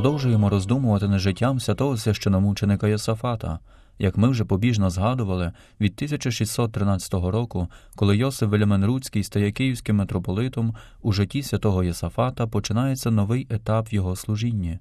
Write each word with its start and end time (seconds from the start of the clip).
Продовжуємо 0.00 0.48
роздумувати 0.48 1.08
над 1.08 1.20
життям 1.20 1.60
святого 1.60 1.96
священомученика 1.96 2.88
Йосафата. 2.88 3.58
Як 3.98 4.16
ми 4.16 4.28
вже 4.28 4.44
побіжно 4.44 4.90
згадували, 4.90 5.52
від 5.80 5.92
1613 5.96 7.14
року, 7.14 7.68
коли 7.96 8.16
Йосиф 8.16 8.48
Вельямин 8.48 8.88
Рутський 8.88 9.24
стає 9.24 9.52
київським 9.52 9.96
митрополитом, 9.96 10.74
у 11.02 11.12
житті 11.12 11.42
святого 11.42 11.84
Йосафата 11.84 12.46
починається 12.46 13.10
новий 13.10 13.46
етап 13.50 13.92
в 13.92 13.94
його 13.94 14.16
служінні. 14.16 14.78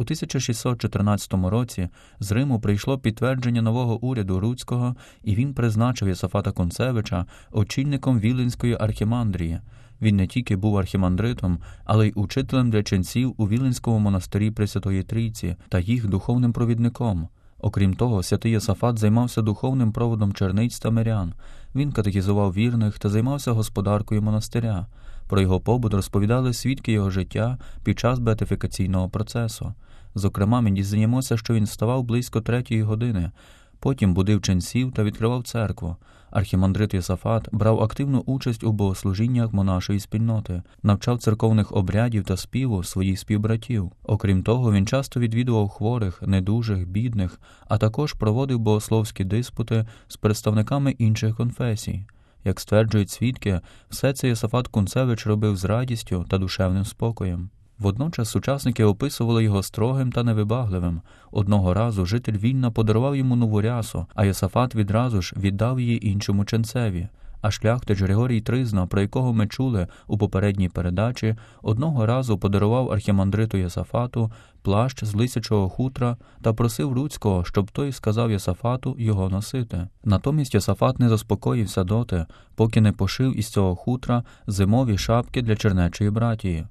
У 0.00 0.02
1614 0.02 1.34
році 1.34 1.88
з 2.20 2.32
Риму 2.32 2.60
прийшло 2.60 2.98
підтвердження 2.98 3.62
нового 3.62 4.04
уряду 4.04 4.40
Рутського, 4.40 4.96
і 5.22 5.34
він 5.34 5.54
призначив 5.54 6.08
Йосафата 6.08 6.52
Кунцевича 6.52 7.26
очільником 7.52 8.20
Віленської 8.20 8.76
архімандрії. 8.80 9.60
Він 10.02 10.16
не 10.16 10.26
тільки 10.26 10.56
був 10.56 10.78
архімандритом, 10.78 11.58
але 11.84 12.08
й 12.08 12.12
учителем 12.14 12.70
для 12.70 12.82
ченців 12.82 13.34
у 13.36 13.48
Віленському 13.48 13.98
монастирі 13.98 14.50
Пресвятої 14.50 15.02
Трійці 15.02 15.56
та 15.68 15.78
їх 15.78 16.08
духовним 16.08 16.52
провідником. 16.52 17.28
Окрім 17.58 17.94
того, 17.94 18.22
святий 18.22 18.52
Єсафат 18.52 18.98
займався 18.98 19.42
духовним 19.42 19.92
проводом 19.92 20.32
черниць 20.32 20.78
та 20.78 20.90
мирян. 20.90 21.32
Він 21.74 21.92
катехізував 21.92 22.54
вірних 22.54 22.98
та 22.98 23.08
займався 23.08 23.52
господаркою 23.52 24.22
монастиря. 24.22 24.86
Про 25.28 25.40
його 25.40 25.60
побут 25.60 25.94
розповідали 25.94 26.52
свідки 26.52 26.92
його 26.92 27.10
життя 27.10 27.58
під 27.84 27.98
час 27.98 28.18
беатифікаційного 28.18 29.08
процесу. 29.08 29.74
Зокрема, 30.14 30.60
ми 30.60 30.70
дізнаємося, 30.70 31.36
що 31.36 31.54
він 31.54 31.64
вставав 31.64 32.02
близько 32.02 32.40
третьої 32.40 32.82
години, 32.82 33.30
потім 33.78 34.14
будив 34.14 34.42
ченців 34.42 34.92
та 34.92 35.04
відкривав 35.04 35.42
церкву. 35.42 35.96
Архімандрит 36.30 36.94
Йосафат 36.94 37.48
брав 37.52 37.82
активну 37.82 38.22
участь 38.26 38.64
у 38.64 38.72
богослужіннях 38.72 39.52
монашої 39.52 40.00
спільноти, 40.00 40.62
навчав 40.82 41.18
церковних 41.18 41.72
обрядів 41.72 42.24
та 42.24 42.36
співу 42.36 42.84
своїх 42.84 43.18
співбратів. 43.18 43.92
Окрім 44.02 44.42
того, 44.42 44.72
він 44.72 44.86
часто 44.86 45.20
відвідував 45.20 45.68
хворих, 45.68 46.22
недужих, 46.22 46.88
бідних, 46.88 47.40
а 47.68 47.78
також 47.78 48.12
проводив 48.12 48.58
богословські 48.58 49.24
диспути 49.24 49.86
з 50.08 50.16
представниками 50.16 50.90
інших 50.90 51.36
конфесій. 51.36 52.04
Як 52.44 52.60
стверджують 52.60 53.10
свідки, 53.10 53.60
все 53.90 54.12
це 54.12 54.28
Йосафат 54.28 54.68
Кунцевич 54.68 55.26
робив 55.26 55.56
з 55.56 55.64
радістю 55.64 56.26
та 56.28 56.38
душевним 56.38 56.84
спокоєм. 56.84 57.50
Водночас 57.80 58.30
сучасники 58.30 58.84
описували 58.84 59.44
його 59.44 59.62
строгим 59.62 60.12
та 60.12 60.22
невибагливим. 60.22 61.00
Одного 61.30 61.74
разу 61.74 62.06
житель 62.06 62.32
вільна 62.32 62.70
подарував 62.70 63.16
йому 63.16 63.36
нову 63.36 63.60
рясу, 63.60 64.06
а 64.14 64.24
Йосафат 64.24 64.74
відразу 64.74 65.22
ж 65.22 65.34
віддав 65.36 65.80
її 65.80 66.08
іншому 66.08 66.44
ченцеві. 66.44 67.08
А 67.40 67.50
шляхтич 67.50 68.02
Григорій 68.02 68.40
Тризна, 68.40 68.86
про 68.86 69.00
якого 69.00 69.32
ми 69.32 69.46
чули 69.46 69.86
у 70.06 70.18
попередній 70.18 70.68
передачі, 70.68 71.36
одного 71.62 72.06
разу 72.06 72.38
подарував 72.38 72.92
архімандриту 72.92 73.56
Єсафату 73.56 74.32
плащ 74.62 75.04
з 75.04 75.14
лисячого 75.14 75.68
хутра 75.68 76.16
та 76.42 76.52
просив 76.52 76.92
Руцького, 76.92 77.44
щоб 77.44 77.70
той 77.70 77.92
сказав 77.92 78.30
Єсафату 78.30 78.96
його 78.98 79.28
носити. 79.28 79.88
Натомість 80.04 80.54
Єсафат 80.54 80.98
не 80.98 81.08
заспокоївся 81.08 81.84
доти, 81.84 82.26
поки 82.54 82.80
не 82.80 82.92
пошив 82.92 83.38
із 83.38 83.48
цього 83.48 83.76
хутра 83.76 84.24
зимові 84.46 84.98
шапки 84.98 85.42
для 85.42 85.56
чернечої 85.56 86.10
братії. 86.10 86.66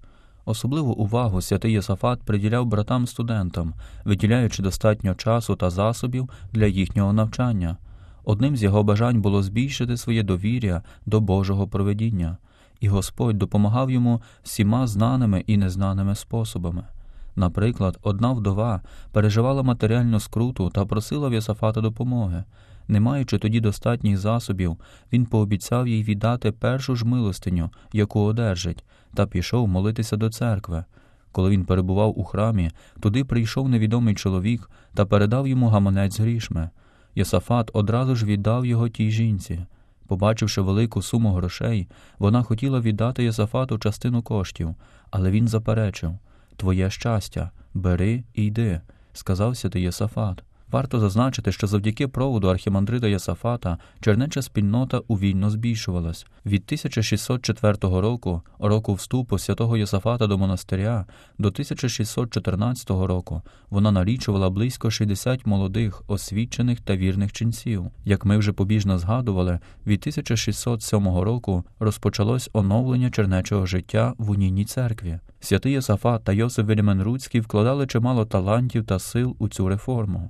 Особливу 0.49 0.91
увагу 0.93 1.41
святий 1.41 1.71
Йосафат 1.71 2.23
приділяв 2.23 2.65
братам-студентам, 2.65 3.73
виділяючи 4.05 4.63
достатньо 4.63 5.15
часу 5.15 5.55
та 5.55 5.69
засобів 5.69 6.29
для 6.53 6.65
їхнього 6.65 7.13
навчання. 7.13 7.77
Одним 8.23 8.57
з 8.57 8.63
його 8.63 8.83
бажань 8.83 9.21
було 9.21 9.43
збільшити 9.43 9.97
своє 9.97 10.23
довір'я 10.23 10.81
до 11.05 11.21
Божого 11.21 11.67
провидіння, 11.67 12.37
і 12.79 12.87
Господь 12.87 13.37
допомагав 13.37 13.91
йому 13.91 14.21
всіма 14.43 14.87
знаними 14.87 15.43
і 15.47 15.57
незнаними 15.57 16.15
способами. 16.15 16.83
Наприклад, 17.35 17.97
одна 18.01 18.31
вдова 18.31 18.81
переживала 19.11 19.63
матеріальну 19.63 20.19
скруту 20.19 20.69
та 20.69 20.85
просила 20.85 21.29
в 21.29 21.33
Йосафата 21.33 21.81
допомоги. 21.81 22.43
Не 22.89 22.99
маючи 22.99 23.37
тоді 23.37 23.59
достатніх 23.59 24.17
засобів, 24.17 24.77
він 25.13 25.25
пообіцяв 25.25 25.87
їй 25.87 26.03
віддати 26.03 26.51
першу 26.51 26.95
ж 26.95 27.05
милостиню, 27.05 27.69
яку 27.93 28.19
одержить, 28.19 28.83
та 29.13 29.27
пішов 29.27 29.67
молитися 29.67 30.17
до 30.17 30.29
церкви. 30.29 30.85
Коли 31.31 31.49
він 31.49 31.65
перебував 31.65 32.19
у 32.19 32.23
храмі, 32.23 32.71
туди 32.99 33.23
прийшов 33.23 33.69
невідомий 33.69 34.15
чоловік 34.15 34.69
та 34.93 35.05
передав 35.05 35.47
йому 35.47 35.67
гаманець 35.67 36.15
з 36.15 36.19
грішми. 36.19 36.69
Йосафат 37.15 37.71
одразу 37.73 38.15
ж 38.15 38.25
віддав 38.25 38.65
його 38.65 38.89
тій 38.89 39.11
жінці. 39.11 39.59
Побачивши 40.07 40.61
велику 40.61 41.01
суму 41.01 41.33
грошей, 41.33 41.87
вона 42.19 42.43
хотіла 42.43 42.79
віддати 42.79 43.23
Йосафату 43.23 43.77
частину 43.77 44.21
коштів, 44.21 44.75
але 45.11 45.31
він 45.31 45.47
заперечив 45.47 46.17
Твоє 46.55 46.89
щастя, 46.89 47.51
бери 47.73 48.23
і 48.33 48.45
йди, 48.45 48.81
сказав 49.13 49.57
святий 49.57 49.83
Йосафат. 49.83 50.43
Варто 50.71 50.99
зазначити, 50.99 51.51
що 51.51 51.67
завдяки 51.67 52.07
проводу 52.07 52.47
архімандрита 52.47 53.07
Йосафата 53.07 53.77
чернеча 54.01 54.41
спільнота 54.41 55.01
у 55.07 55.13
Вільно 55.13 55.49
збільшувалась. 55.49 56.25
Від 56.45 56.63
1604 56.65 57.77
року, 57.81 58.41
року 58.59 58.93
вступу 58.93 59.37
святого 59.37 59.77
Йосафата 59.77 60.27
до 60.27 60.37
монастиря, 60.37 61.05
до 61.37 61.47
1614 61.47 62.89
року 62.89 63.41
вона 63.69 63.91
налічувала 63.91 64.49
близько 64.49 64.91
60 64.91 65.45
молодих, 65.45 66.03
освічених 66.07 66.81
та 66.81 66.95
вірних 66.95 67.31
ченців. 67.31 67.85
Як 68.05 68.25
ми 68.25 68.37
вже 68.37 68.53
побіжно 68.53 68.97
згадували, 68.99 69.59
від 69.87 69.99
1607 69.99 71.07
року 71.07 71.63
розпочалось 71.79 72.49
оновлення 72.53 73.09
чернечого 73.11 73.65
життя 73.65 74.13
в 74.17 74.29
унійній 74.31 74.65
церкві. 74.65 75.19
Святий 75.39 75.73
Єсафат 75.73 76.23
та 76.23 76.33
Йосиф 76.33 76.65
Вельменруцький 76.65 77.41
вкладали 77.41 77.87
чимало 77.87 78.25
талантів 78.25 78.85
та 78.85 78.99
сил 78.99 79.35
у 79.39 79.47
цю 79.47 79.69
реформу. 79.69 80.29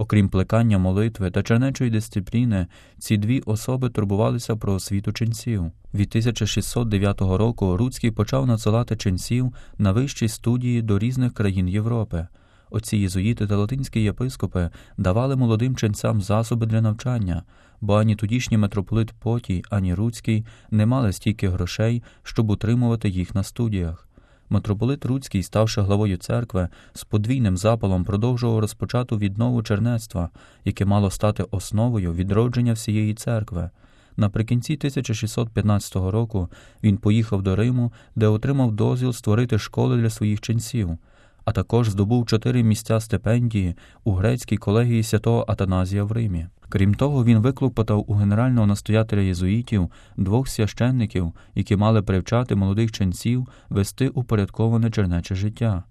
Окрім 0.00 0.28
плекання 0.28 0.78
молитви 0.78 1.30
та 1.30 1.42
чернечої 1.42 1.90
дисципліни, 1.90 2.66
ці 2.98 3.16
дві 3.16 3.40
особи 3.40 3.90
турбувалися 3.90 4.56
про 4.56 4.72
освіту 4.72 5.12
ченців. 5.12 5.72
Від 5.94 6.08
1609 6.08 7.20
року 7.20 7.76
Руцький 7.76 8.10
почав 8.10 8.46
надсилати 8.46 8.96
ченців 8.96 9.54
на 9.78 9.92
вищі 9.92 10.28
студії 10.28 10.82
до 10.82 10.98
різних 10.98 11.34
країн 11.34 11.68
Європи. 11.68 12.26
Оці 12.70 12.96
єзуїти 12.96 13.46
та 13.46 13.56
латинські 13.56 14.00
єпископи 14.00 14.70
давали 14.98 15.36
молодим 15.36 15.76
ченцям 15.76 16.22
засоби 16.22 16.66
для 16.66 16.80
навчання, 16.80 17.42
бо 17.80 17.94
ані 17.94 18.16
тодішній 18.16 18.58
митрополит 18.58 19.12
Потій, 19.12 19.62
ані 19.70 19.94
Руцький 19.94 20.44
не 20.70 20.86
мали 20.86 21.12
стільки 21.12 21.48
грошей, 21.48 22.02
щоб 22.22 22.50
утримувати 22.50 23.08
їх 23.08 23.34
на 23.34 23.42
студіях. 23.42 24.07
Митрополит 24.50 25.04
Руцький, 25.06 25.42
ставши 25.42 25.80
главою 25.80 26.16
церкви, 26.16 26.68
з 26.94 27.04
подвійним 27.04 27.56
запалом 27.56 28.04
продовжував 28.04 28.58
розпочату 28.58 29.18
віднову 29.18 29.62
чернецтва, 29.62 30.30
яке 30.64 30.84
мало 30.84 31.10
стати 31.10 31.44
основою 31.50 32.14
відродження 32.14 32.72
всієї 32.72 33.14
церкви. 33.14 33.70
Наприкінці 34.16 34.74
1615 34.74 35.96
року 35.96 36.48
він 36.82 36.96
поїхав 36.96 37.42
до 37.42 37.56
Риму, 37.56 37.92
де 38.16 38.26
отримав 38.26 38.72
дозвіл 38.72 39.12
створити 39.12 39.58
школи 39.58 39.96
для 39.96 40.10
своїх 40.10 40.40
ченців, 40.40 40.98
а 41.48 41.52
також 41.52 41.88
здобув 41.88 42.26
чотири 42.26 42.62
місця 42.62 43.00
стипендії 43.00 43.74
у 44.04 44.12
грецькій 44.12 44.56
колегії 44.56 45.02
святого 45.02 45.44
Атаназія 45.48 46.04
в 46.04 46.12
Римі. 46.12 46.46
Крім 46.68 46.94
того, 46.94 47.24
він 47.24 47.38
виклопотав 47.38 48.04
у 48.06 48.14
генерального 48.14 48.66
настоятеля 48.66 49.20
єзуїтів 49.20 49.90
двох 50.16 50.48
священників, 50.48 51.32
які 51.54 51.76
мали 51.76 52.02
привчати 52.02 52.54
молодих 52.54 52.92
ченців 52.92 53.48
вести 53.68 54.08
упорядковане 54.08 54.90
чернече 54.90 55.34
життя. 55.34 55.82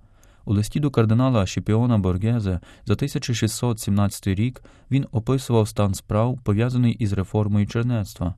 У 0.46 0.54
листі 0.54 0.80
до 0.80 0.92
кардинала 0.92 1.46
Шіпіона 1.46 1.98
Боргезе 1.98 2.60
за 2.86 2.94
1617 2.94 4.28
рік 4.28 4.62
він 4.92 5.06
описував 5.12 5.68
стан 5.68 5.94
справ, 5.94 6.40
пов'язаний 6.44 6.94
із 6.94 7.14
реформою 7.14 7.68
чернецтва. 7.68 8.36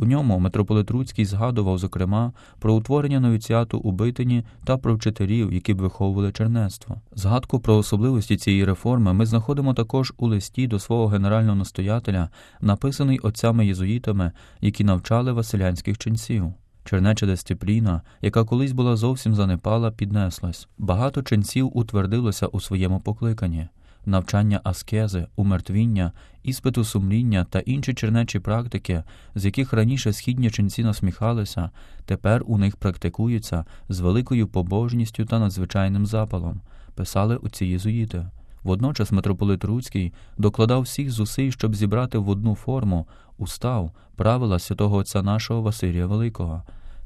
У 0.00 0.04
ньому 0.04 0.38
митрополит 0.38 0.90
Руцький 0.90 1.24
згадував, 1.24 1.78
зокрема, 1.78 2.32
про 2.58 2.74
утворення 2.74 3.20
новіціату 3.20 3.78
у 3.78 3.92
Битині 3.92 4.44
та 4.64 4.76
про 4.76 4.94
вчителів, 4.94 5.52
які 5.52 5.74
б 5.74 5.78
виховували 5.78 6.32
чернецтво. 6.32 6.96
Згадку 7.14 7.60
про 7.60 7.76
особливості 7.76 8.36
цієї 8.36 8.64
реформи 8.64 9.12
ми 9.12 9.26
знаходимо 9.26 9.74
також 9.74 10.12
у 10.16 10.26
листі 10.26 10.66
до 10.66 10.78
свого 10.78 11.06
генерального 11.06 11.56
настоятеля, 11.56 12.28
написаний 12.60 13.18
отцями 13.18 13.66
єзуїтами, 13.66 14.32
які 14.60 14.84
навчали 14.84 15.32
василянських 15.32 15.98
ченців. 15.98 16.52
Чернеча 16.84 17.26
дисципліна, 17.26 18.02
яка 18.22 18.44
колись 18.44 18.72
була 18.72 18.96
зовсім 18.96 19.34
занепала, 19.34 19.90
піднеслась. 19.90 20.68
Багато 20.78 21.22
ченців 21.22 21.70
утвердилося 21.78 22.46
у 22.46 22.60
своєму 22.60 23.00
покликанні 23.00 23.68
навчання 24.06 24.60
аскези, 24.64 25.26
умертвіння, 25.36 26.12
іспиту 26.42 26.84
сумління 26.84 27.46
та 27.50 27.58
інші 27.58 27.94
чернечі 27.94 28.38
практики, 28.38 29.02
з 29.34 29.44
яких 29.44 29.72
раніше 29.72 30.12
східні 30.12 30.50
ченці 30.50 30.84
насміхалися, 30.84 31.70
тепер 32.04 32.42
у 32.46 32.58
них 32.58 32.76
практикуються 32.76 33.64
з 33.88 34.00
великою 34.00 34.48
побожністю 34.48 35.24
та 35.24 35.38
надзвичайним 35.38 36.06
запалом, 36.06 36.60
писали 36.94 37.36
оці 37.36 37.66
єзуїти. 37.66 38.26
Водночас 38.62 39.12
митрополит 39.12 39.64
Руцький 39.64 40.12
докладав 40.38 40.82
всіх 40.82 41.10
зусиль, 41.10 41.50
щоб 41.50 41.74
зібрати 41.74 42.18
в 42.18 42.28
одну 42.28 42.54
форму 42.54 43.06
устав 43.38 43.92
правила 44.16 44.58
святого 44.58 44.96
отця 44.96 45.22
нашого 45.22 45.62
Василія 45.62 46.06
Великого. 46.06 46.62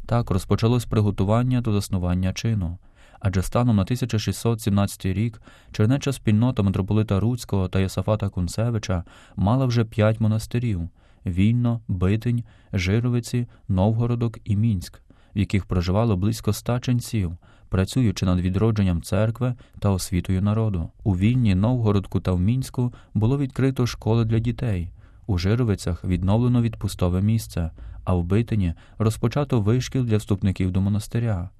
Так 0.07 0.31
розпочалось 0.31 0.85
приготування 0.85 1.61
до 1.61 1.73
заснування 1.73 2.33
чину 2.33 2.79
адже 3.23 3.43
станом 3.43 3.77
на 3.77 3.83
1617 3.83 5.07
рік 5.07 5.43
чернеча 5.73 6.13
спільнота 6.13 6.63
митрополита 6.63 7.21
Руцького 7.21 7.69
та 7.69 7.81
Єсафата 7.81 8.29
Кунцевича 8.29 9.05
мала 9.37 9.67
вже 9.67 9.85
п'ять 9.85 10.21
монастирів 10.21 10.89
Вільно, 11.27 11.81
Битень, 11.89 12.45
Жировиці, 12.73 13.47
Новгородок 13.69 14.39
і 14.45 14.57
Мінськ, 14.57 15.01
в 15.35 15.39
яких 15.39 15.67
проживало 15.67 16.17
близько 16.17 16.51
ста 16.51 16.81
ченців, 16.81 17.37
працюючи 17.69 18.27
над 18.27 18.41
відродженням 18.41 19.03
церкви 19.03 19.55
та 19.79 19.91
освітою 19.91 20.43
народу. 20.43 20.89
У 21.05 21.17
Вільні, 21.17 21.55
Новгородку 21.55 22.21
та 22.21 22.33
в 22.33 22.41
Мінську 22.41 22.95
було 23.15 23.39
відкрито 23.39 23.87
школи 23.87 24.25
для 24.25 24.39
дітей. 24.39 24.91
У 25.27 25.39
Жировицях 25.39 26.05
відновлено 26.05 26.63
відпустове 26.63 27.23
місце, 27.23 27.71
а 28.05 28.15
в 28.15 28.25
Битині 28.25 28.75
розпочато 28.99 29.61
вишкіл 29.61 30.05
для 30.05 30.17
вступників 30.17 30.71
до 30.71 30.81
монастиря. 30.81 31.51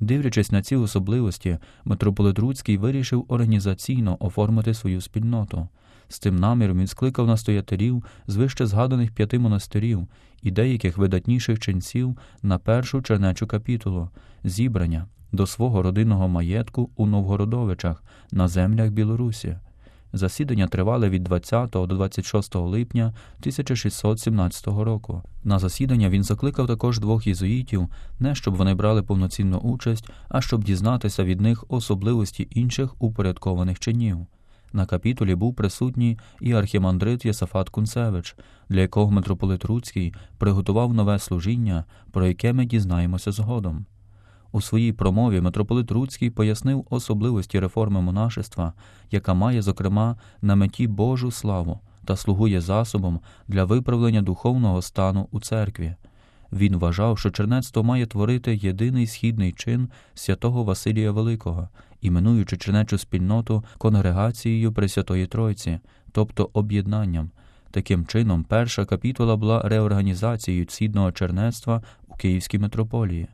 Дивлячись 0.00 0.52
на 0.52 0.62
ці 0.62 0.76
особливості, 0.76 1.58
митрополит 1.84 2.38
Руцький 2.38 2.76
вирішив 2.76 3.24
організаційно 3.28 4.16
оформити 4.20 4.74
свою 4.74 5.00
спільноту. 5.00 5.68
З 6.08 6.18
цим 6.18 6.36
наміром 6.36 6.78
він 6.78 6.86
скликав 6.86 7.26
настоятелів 7.26 8.04
з 8.26 8.36
вище 8.36 8.66
згаданих 8.66 9.12
п'яти 9.12 9.38
монастирів 9.38 10.08
і 10.42 10.50
деяких 10.50 10.98
видатніших 10.98 11.58
ченців 11.58 12.16
на 12.42 12.58
першу 12.58 13.02
чернечу 13.02 13.46
капітулу 13.46 14.10
зібрання 14.44 15.06
до 15.32 15.46
свого 15.46 15.82
родинного 15.82 16.28
маєтку 16.28 16.90
у 16.96 17.06
Новгородовичах 17.06 18.04
на 18.32 18.48
землях 18.48 18.90
Білорусі. 18.90 19.56
Засідання 20.12 20.66
тривали 20.66 21.08
від 21.08 21.24
20 21.24 21.70
до 21.70 21.86
26 21.86 22.54
липня 22.54 23.06
1617 23.06 24.66
року. 24.66 25.22
На 25.44 25.58
засідання 25.58 26.08
він 26.08 26.22
закликав 26.22 26.66
також 26.66 27.00
двох 27.00 27.26
єзуїтів, 27.26 27.88
не 28.20 28.34
щоб 28.34 28.54
вони 28.54 28.74
брали 28.74 29.02
повноцінну 29.02 29.58
участь, 29.58 30.10
а 30.28 30.40
щоб 30.40 30.64
дізнатися 30.64 31.24
від 31.24 31.40
них 31.40 31.64
особливості 31.68 32.48
інших 32.50 33.02
упорядкованих 33.02 33.78
чинів. 33.78 34.26
На 34.72 34.86
капітулі 34.86 35.34
був 35.34 35.54
присутній 35.54 36.18
і 36.40 36.52
архімандрит 36.52 37.24
Єсафат 37.24 37.68
Кунцевич, 37.68 38.36
для 38.68 38.80
якого 38.80 39.10
митрополит 39.10 39.64
Руцький 39.64 40.14
приготував 40.38 40.94
нове 40.94 41.18
служіння, 41.18 41.84
про 42.12 42.26
яке 42.26 42.52
ми 42.52 42.64
дізнаємося 42.64 43.32
згодом. 43.32 43.86
У 44.56 44.60
своїй 44.60 44.92
промові 44.92 45.40
митрополит 45.40 45.90
Руцький 45.90 46.30
пояснив 46.30 46.86
особливості 46.90 47.60
реформи 47.60 48.00
монашества, 48.00 48.72
яка 49.10 49.34
має, 49.34 49.62
зокрема, 49.62 50.16
на 50.42 50.56
меті 50.56 50.86
Божу 50.86 51.30
славу 51.30 51.80
та 52.04 52.16
слугує 52.16 52.60
засобом 52.60 53.20
для 53.48 53.64
виправлення 53.64 54.22
духовного 54.22 54.82
стану 54.82 55.28
у 55.30 55.40
церкві. 55.40 55.94
Він 56.52 56.76
вважав, 56.76 57.18
що 57.18 57.30
чернецтво 57.30 57.84
має 57.84 58.06
творити 58.06 58.56
єдиний 58.56 59.06
східний 59.06 59.52
чин 59.52 59.88
святого 60.14 60.64
Василія 60.64 61.12
Великого, 61.12 61.68
іменуючи 62.00 62.56
чернечу 62.56 62.98
спільноту 62.98 63.64
конгрегацією 63.78 64.72
Пресвятої 64.72 65.26
Тройці, 65.26 65.78
тобто 66.12 66.50
об'єднанням. 66.52 67.30
Таким 67.70 68.06
чином, 68.06 68.44
перша 68.44 68.84
капітула 68.84 69.36
була 69.36 69.62
реорганізацією 69.62 70.66
східного 70.68 71.12
чернецтва 71.12 71.82
у 72.08 72.14
Київській 72.14 72.58
митрополії. 72.58 73.28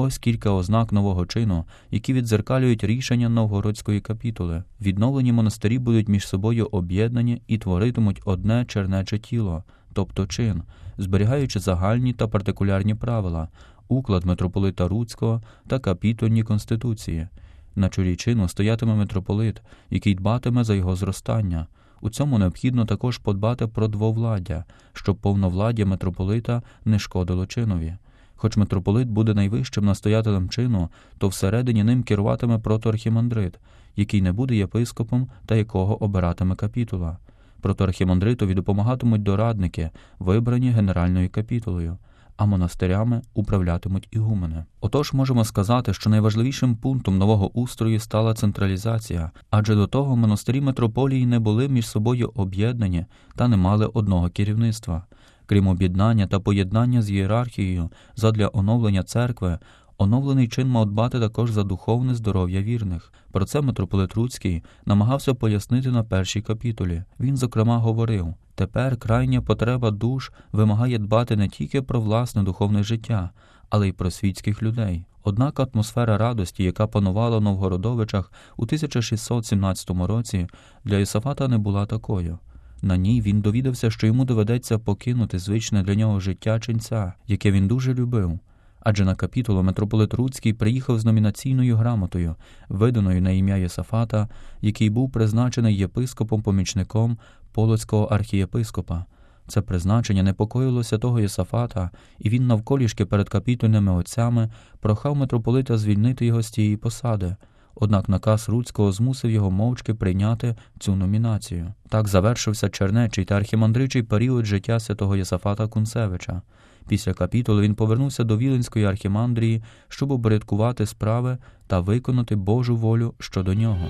Ось 0.00 0.18
кілька 0.18 0.50
ознак 0.50 0.92
нового 0.92 1.26
чину, 1.26 1.64
які 1.90 2.12
відзеркалюють 2.12 2.84
рішення 2.84 3.28
новгородської 3.28 4.00
капітули. 4.00 4.62
Відновлені 4.80 5.32
монастирі 5.32 5.78
будуть 5.78 6.08
між 6.08 6.28
собою 6.28 6.68
об'єднані 6.72 7.42
і 7.46 7.58
творитимуть 7.58 8.22
одне 8.24 8.64
чернече 8.64 9.18
тіло, 9.18 9.64
тобто 9.92 10.26
чин, 10.26 10.62
зберігаючи 10.98 11.60
загальні 11.60 12.12
та 12.12 12.28
партикулярні 12.28 12.94
правила, 12.94 13.48
уклад 13.88 14.24
митрополита 14.24 14.88
Руцького 14.88 15.42
та 15.66 15.78
капітульні 15.78 16.42
конституції. 16.42 17.28
На 17.76 17.88
чолі 17.88 18.16
чину 18.16 18.48
стоятиме 18.48 18.94
митрополит, 18.94 19.62
який 19.90 20.14
дбатиме 20.14 20.64
за 20.64 20.74
його 20.74 20.96
зростання. 20.96 21.66
У 22.00 22.10
цьому 22.10 22.38
необхідно 22.38 22.84
також 22.84 23.18
подбати 23.18 23.66
про 23.66 23.88
двовладдя, 23.88 24.64
щоб 24.92 25.16
повновладдя 25.16 25.86
митрополита 25.86 26.62
не 26.84 26.98
шкодило 26.98 27.46
чинові. 27.46 27.96
Хоч 28.40 28.56
митрополит 28.56 29.08
буде 29.08 29.34
найвищим 29.34 29.84
настоятелем 29.84 30.48
чину, 30.48 30.90
то 31.18 31.28
всередині 31.28 31.84
ним 31.84 32.02
керуватиме 32.02 32.58
протоархімандрит, 32.58 33.54
який 33.96 34.22
не 34.22 34.32
буде 34.32 34.56
єпископом 34.56 35.28
та 35.46 35.56
якого 35.56 36.02
обиратиме 36.02 36.54
капітула. 36.54 37.18
Протоархімандритові 37.60 38.54
допомагатимуть 38.54 39.22
дорадники, 39.22 39.90
вибрані 40.18 40.70
генеральною 40.70 41.30
капітулою, 41.30 41.98
а 42.36 42.46
монастирями 42.46 43.22
управлятимуть 43.34 44.08
ігумени. 44.10 44.64
Отож 44.80 45.12
можемо 45.12 45.44
сказати, 45.44 45.94
що 45.94 46.10
найважливішим 46.10 46.76
пунктом 46.76 47.18
нового 47.18 47.58
устрою 47.58 48.00
стала 48.00 48.34
централізація, 48.34 49.30
адже 49.50 49.74
до 49.74 49.86
того 49.86 50.16
монастирі 50.16 50.60
митрополії 50.60 51.26
не 51.26 51.38
були 51.38 51.68
між 51.68 51.88
собою 51.88 52.32
об'єднані 52.34 53.06
та 53.36 53.48
не 53.48 53.56
мали 53.56 53.86
одного 53.86 54.28
керівництва. 54.28 55.04
Крім 55.48 55.66
об'єднання 55.66 56.26
та 56.26 56.40
поєднання 56.40 57.02
з 57.02 57.10
ієрархією 57.10 57.90
задля 58.16 58.50
оновлення 58.52 59.02
церкви, 59.02 59.58
оновлений 59.98 60.48
чин 60.48 60.68
мав 60.68 60.86
дбати 60.86 61.20
також 61.20 61.50
за 61.50 61.62
духовне 61.62 62.14
здоров'я 62.14 62.62
вірних. 62.62 63.12
Про 63.32 63.44
це 63.44 63.60
митрополит 63.60 64.14
Руцький 64.14 64.62
намагався 64.86 65.34
пояснити 65.34 65.90
на 65.90 66.04
першій 66.04 66.40
капітулі. 66.42 67.04
Він, 67.20 67.36
зокрема, 67.36 67.78
говорив: 67.78 68.34
тепер 68.54 68.96
крайня 68.96 69.42
потреба 69.42 69.90
душ 69.90 70.32
вимагає 70.52 70.98
дбати 70.98 71.36
не 71.36 71.48
тільки 71.48 71.82
про 71.82 72.00
власне 72.00 72.42
духовне 72.42 72.82
життя, 72.82 73.30
але 73.70 73.88
й 73.88 73.92
про 73.92 74.10
світських 74.10 74.62
людей. 74.62 75.04
Однак 75.24 75.60
атмосфера 75.60 76.18
радості, 76.18 76.64
яка 76.64 76.86
панувала 76.86 77.38
в 77.38 77.42
Новгородовичах 77.42 78.32
у 78.56 78.62
1617 78.62 79.90
році, 79.90 80.46
для 80.84 80.98
Ісафата 80.98 81.48
не 81.48 81.58
була 81.58 81.86
такою. 81.86 82.38
На 82.82 82.96
ній 82.96 83.20
він 83.20 83.40
довідався, 83.40 83.90
що 83.90 84.06
йому 84.06 84.24
доведеться 84.24 84.78
покинути 84.78 85.38
звичне 85.38 85.82
для 85.82 85.94
нього 85.94 86.20
життя 86.20 86.60
ченця, 86.60 87.12
яке 87.26 87.50
він 87.50 87.68
дуже 87.68 87.94
любив. 87.94 88.38
Адже 88.80 89.04
на 89.04 89.14
капітулу 89.14 89.62
митрополит 89.62 90.14
Руцький 90.14 90.52
приїхав 90.52 91.00
з 91.00 91.04
номінаційною 91.04 91.76
грамотою, 91.76 92.34
виданою 92.68 93.22
на 93.22 93.30
ім'я 93.30 93.56
Єсафата, 93.56 94.28
який 94.60 94.90
був 94.90 95.12
призначений 95.12 95.86
єпископом-помічником 95.86 97.16
Полоцького 97.52 98.04
архієпископа. 98.04 99.04
Це 99.48 99.62
призначення 99.62 100.22
непокоїло 100.22 100.84
святого 100.84 101.20
Йосафата, 101.20 101.90
і 102.18 102.28
він 102.28 102.46
навколішки 102.46 103.06
перед 103.06 103.28
капітульними 103.28 103.92
отцями 103.92 104.50
прохав 104.80 105.16
митрополита 105.16 105.78
звільнити 105.78 106.26
його 106.26 106.42
з 106.42 106.50
цієї 106.50 106.76
посади. 106.76 107.36
Однак 107.80 108.08
наказ 108.08 108.48
Рутського 108.48 108.92
змусив 108.92 109.30
його 109.30 109.50
мовчки 109.50 109.94
прийняти 109.94 110.56
цю 110.78 110.96
номінацію. 110.96 111.72
Так 111.88 112.08
завершився 112.08 112.68
чернечий 112.68 113.24
та 113.24 113.34
архімандричий 113.36 114.02
період 114.02 114.44
життя 114.44 114.80
святого 114.80 115.16
Йосафата 115.16 115.66
Кунцевича. 115.66 116.42
Після 116.88 117.14
капітулу 117.14 117.60
він 117.60 117.74
повернувся 117.74 118.24
до 118.24 118.38
Віленської 118.38 118.84
архімандрії, 118.84 119.62
щоб 119.88 120.10
обрядкувати 120.10 120.86
справи 120.86 121.38
та 121.66 121.80
виконати 121.80 122.36
Божу 122.36 122.76
волю 122.76 123.14
щодо 123.18 123.54
нього. 123.54 123.88